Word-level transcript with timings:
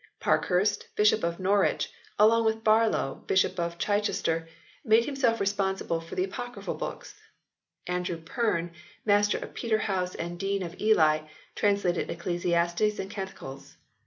Parkhurst, 0.19 0.87
Bishop 0.95 1.23
of 1.23 1.39
Norwich, 1.39 1.91
along 2.17 2.43
with 2.43 2.63
Barlow, 2.63 3.21
Bishop 3.27 3.59
of 3.59 3.77
Chichester, 3.77 4.47
made 4.83 5.05
himself 5.05 5.39
responsible 5.39 6.01
for 6.01 6.15
the 6.15 6.23
Apocryphal 6.23 6.73
books; 6.73 7.19
Andrew 7.85 8.17
Perne, 8.19 8.71
Master 9.05 9.37
of 9.37 9.53
Peterhouse 9.53 10.15
and 10.15 10.39
Dean 10.39 10.63
of 10.63 10.81
Ely, 10.81 11.19
translated 11.53 12.09
Ecclesiastes 12.09 12.97
and 12.97 13.11
Canticles. 13.11 13.77